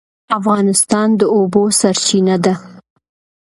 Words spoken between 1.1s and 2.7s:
د اوبو سرچینه ده